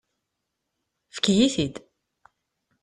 [1.09, 1.75] Efk-iyi-t-id.